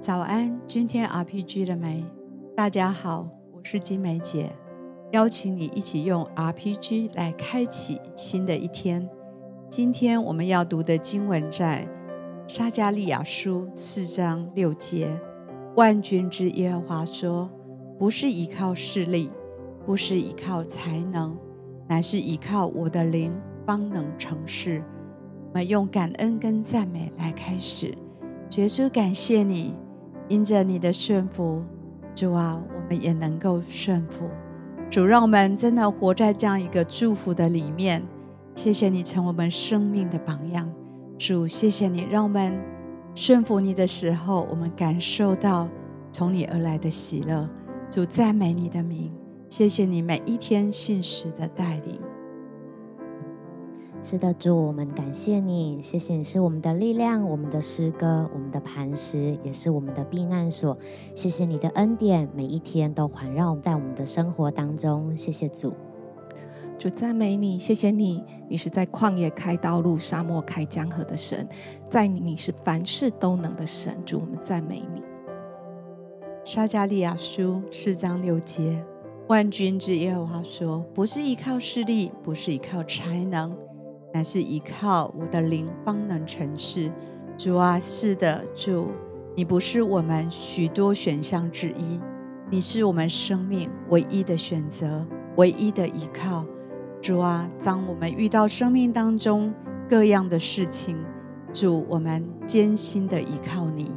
[0.00, 2.02] 早安，今天 RPG 了没？
[2.56, 4.50] 大家好，我是金梅姐，
[5.10, 9.06] 邀请你一起用 RPG 来开启新的一天。
[9.68, 11.86] 今天我们要读的经文在
[12.48, 15.06] 撒迦利亚书四章六节。
[15.76, 17.50] 万军之耶和华说
[18.00, 19.30] ：“不是依靠势力，
[19.84, 21.36] 不是依靠才能，
[21.86, 24.82] 乃是依靠我的灵，方能成事。”
[25.52, 27.94] 我们用感恩跟赞美来开始。
[28.56, 29.76] 耶稣，感谢你，
[30.30, 31.62] 因着你的顺服，
[32.14, 34.28] 主啊，我们也能够顺服。
[34.88, 38.00] 主，让我们真的活在这样一个祝福的里面。
[38.54, 40.72] 谢谢你成为我们生命的榜样。
[41.18, 42.56] 主，谢谢你，让我们
[43.14, 45.68] 顺服你的时候，我们感受到
[46.12, 47.48] 从你而来的喜乐。
[47.90, 49.12] 主，赞美你的名。
[49.48, 52.00] 谢谢你每一天信实的带领。
[54.02, 60.76] 是的，主，我们感谢你，谢谢你是我们的力量，我们的诗歌，我们的磐石，也是我们的避难所。
[61.14, 65.16] 谢谢你的恩典，每一天都环绕在我们的生活当中。
[65.16, 65.74] 谢谢主，
[66.78, 71.46] 主赞美你，谢谢你，你是在旷野开道路、沙漠开江河的神，
[71.90, 73.94] 在你，你是凡事都能的神。
[74.06, 75.02] 主，我们赞美你。
[76.44, 78.82] 撒加利亚书四章六节，
[79.28, 83.54] 万军之耶和华说：“不是依靠势力，不是依靠才能。”
[84.12, 86.90] 乃是依靠我的灵方能成事。
[87.36, 88.88] 主啊，是的，主，
[89.34, 91.98] 你不是我们许多选项之一，
[92.50, 96.44] 你是我们生命唯一的选择，唯一的依靠。
[97.00, 99.54] 主啊，当我们遇到生命当中
[99.88, 100.96] 各样的事情，
[101.52, 103.90] 主，我们艰辛的依靠你。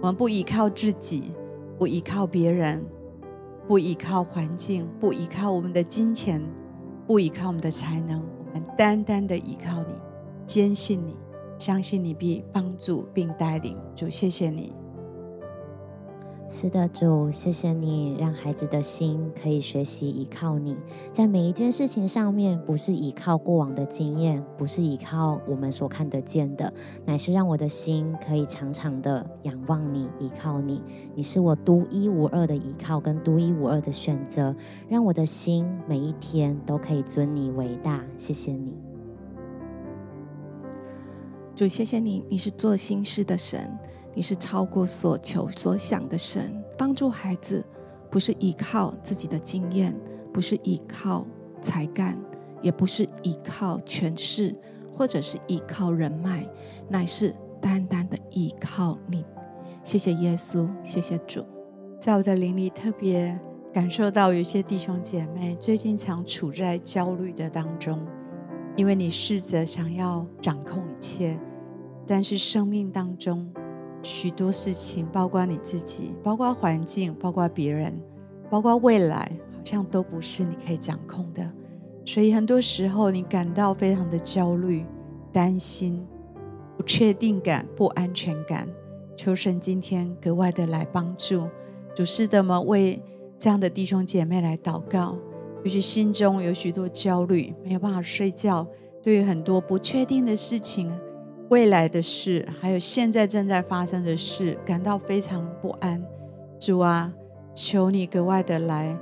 [0.00, 1.32] 我们不依靠自己，
[1.78, 2.82] 不依靠别人，
[3.66, 6.40] 不依靠环境，不依靠我们的金钱，
[7.06, 8.22] 不依靠我们的才能。
[8.76, 9.94] 单单的依靠你，
[10.46, 11.16] 坚信你，
[11.58, 13.76] 相信你必帮助并带领。
[13.94, 14.72] 主，谢谢你。
[16.48, 20.76] 是的，主，谢谢你，让孩子的心可以学习依靠你，
[21.12, 26.72] 在每一件事情上面，不是依靠过往的经验，不是依靠我们所看得见的，
[27.04, 30.82] 乃是让我的心可以常常的仰望你，依靠你。
[31.14, 34.54] 你是我独一无二的依靠跟独一无二的选择，
[34.88, 38.02] 让我的心每一天都可以尊你为大。
[38.16, 38.72] 谢谢你，
[41.56, 43.76] 主，谢谢你，你是做心事的神。
[44.16, 47.62] 你是超过所求所想的神，帮助孩子
[48.10, 49.94] 不是依靠自己的经验，
[50.32, 51.26] 不是依靠
[51.60, 52.16] 才干，
[52.62, 54.56] 也不是依靠权势，
[54.90, 56.48] 或者是依靠人脉，
[56.88, 59.22] 乃是单单的依靠你。
[59.84, 61.44] 谢谢耶稣，谢谢主。
[62.00, 63.38] 在我的灵里特别
[63.70, 68.00] 感受到，有些弟兄姐妹最近常处在焦虑的当中，
[68.76, 71.38] 因为你试着想要掌控一切，
[72.06, 73.52] 但是生命当中。
[74.06, 77.92] 许多事情，包括你自己，包括环境，包括别人，
[78.48, 81.44] 包括未来，好像都不是你可以掌控的。
[82.04, 84.86] 所以很多时候，你感到非常的焦虑、
[85.32, 86.06] 担心、
[86.76, 88.68] 不确定感、不安全感。
[89.16, 91.48] 求神今天格外的来帮助，
[91.96, 92.60] 主是的么？
[92.60, 93.02] 为
[93.36, 95.18] 这样的弟兄姐妹来祷告，
[95.64, 98.64] 尤其心中有许多焦虑，没有办法睡觉，
[99.02, 100.96] 对于很多不确定的事情。
[101.48, 106.02] 未来的事，还有现在正在发生的事，感到非常不安。
[106.58, 107.12] 主啊，
[107.54, 108.98] 求你格外的来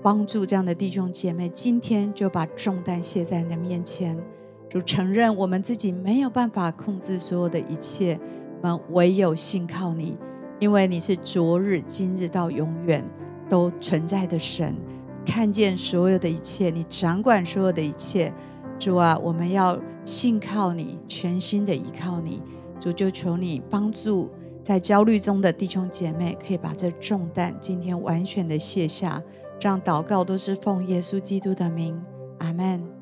[0.00, 4.16] 帮助这样的弟兄姐妹，今天就把重担卸在你的面前。
[4.68, 8.16] 主承认我们自己没有办法控制所有的一切，
[8.62, 10.16] 我们唯有信靠你，
[10.60, 13.04] 因为你是昨日、今日到永远
[13.48, 14.76] 都存在的神，
[15.26, 18.32] 看见所有的一切，你掌管所有的一切。
[18.80, 22.42] 主啊，我们要信靠你，全心的依靠你。
[22.80, 24.30] 主，就求你帮助
[24.64, 29.22] 在焦虑中的弟兄姐妹，可以把这重担今天完全的卸下。
[29.60, 32.02] 让祷告都是奉耶稣基督的名，
[32.38, 32.99] 阿门。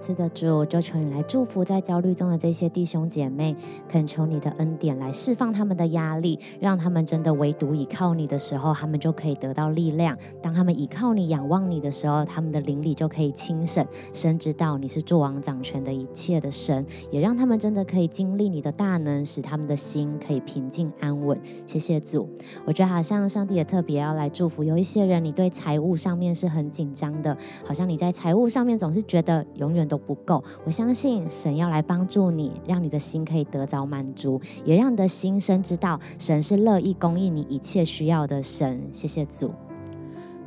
[0.00, 3.54] 是的，主，就求你来祝福在焦虑中的这些弟兄姐妹，
[3.88, 10.16] 恳求你的恩典来释放他们的压力，让他们真的唯独倚靠你的时候，他们就可以得到力量。
[10.40, 21.38] 当他们倚靠你、仰望你的时候，他们的灵里就可以轻省，深知道你是作王掌权的一切的神，也让他们真的可以经历你的大能，使他们的心可以平静安稳。
[21.66, 22.26] 谢谢主，
[22.64, 27.36] 我觉得好像上帝也特别要来祝福，有一些人你对财务上面是很紧张的，
[27.66, 29.98] 好像你在财务上面总是觉得永远都。
[30.08, 38.88] 不够，我相信神要来帮助你，让你的心可以得到满足，也让你的心深知道神是乐意供应你一切需要的神。
[38.90, 39.50] 谢谢主，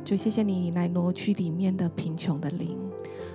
[0.04, 2.76] 就谢谢你来挪去里面的贫穷的灵，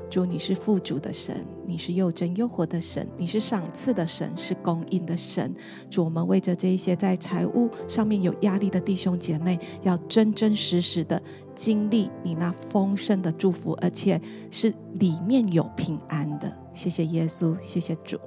[0.10, 5.54] 主，你是富足的神，你是又真又活的神，你是赏赐的神，是供应的神。
[5.90, 11.22] 主，我们为着这一些在财务上面有压力的弟兄姐妹，要真真实实的
[11.56, 14.20] 经历你那丰盛的祝福，而且
[14.52, 16.56] 是里面有平安的。
[16.74, 18.20] 谢谢耶稣，谢谢主。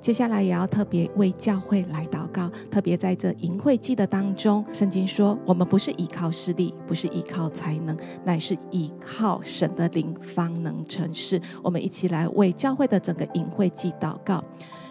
[0.00, 11.40] 接下来也要特别为教会来祷告，特别在这营会季的当中，圣经说我们不是依靠势力，不是依靠才能，乃是依靠神的灵方能成事。
[11.62, 14.42] 我们一起来为教会的整个营会季祷告。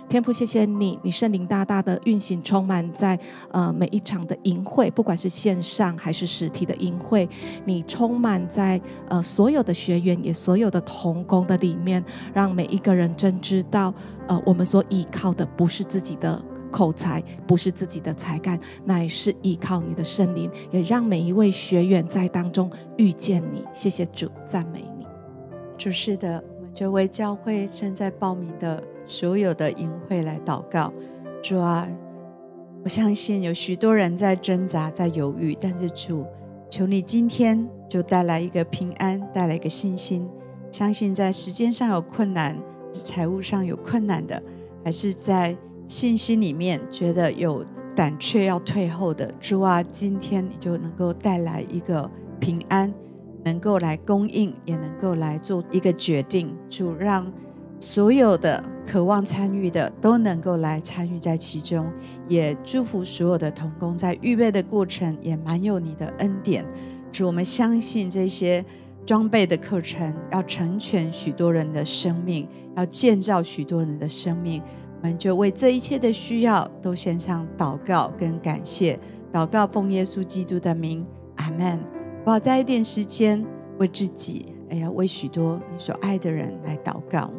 [0.10, 3.18] 天父，谢谢你，你圣灵大大的运行，充满在
[3.52, 7.30] 呃每一场的营会，不管是线上还是实体的营会，
[7.64, 12.04] 你充满在呃所有的学员也所有的同工的里面，
[12.34, 13.94] 让每一个人真知道，
[14.28, 22.68] 呃我们所依靠的不是自己的口才，不是自己的才干，乃是依靠你的圣灵，也让每一位学员在当中
[22.98, 23.64] 遇见你。
[23.72, 25.06] 谢谢主，赞美你。
[25.78, 28.84] 主是的，我们就为教会正在报名的。
[29.10, 30.94] 所有的淫秽来祷告，
[31.42, 31.90] 主啊，
[32.84, 36.24] 我相信有许多人在挣扎、在犹豫，但是主，
[36.70, 40.30] 求你今天就带来一个平安，带来一个信心。
[40.72, 42.56] 相信在时间上有困难、
[42.94, 44.40] 财务上有困难的，
[44.86, 45.58] 还是在
[45.88, 47.66] 信心里面觉得有
[47.96, 52.08] 胆怯要退后的，主啊，今天你就能够带来一个
[52.40, 52.94] 平安，
[53.44, 56.56] 能够来供应，也能够来做一个决定。
[56.70, 57.26] 主让。
[57.80, 61.86] 所有的渴望参与的都能够来参与在其中，
[62.28, 66.66] 也祝福所有的童工在预备的过程也满有你的恩典。
[67.12, 68.64] 主，我们相信这些
[69.06, 74.62] 装备的课程要成全许多人的生命，要建造许多人的生命。
[75.02, 79.00] 我们就为这一切的需要都献上祷告跟感谢，
[79.32, 81.06] 祷告奉耶稣基督的名，
[81.38, 81.80] 阿门。
[82.26, 83.44] 我要在一点时间
[83.78, 87.32] 为自己，哎呀，为许多你所爱的人来祷告。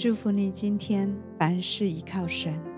[0.00, 2.69] 祝福你今天凡事依靠神。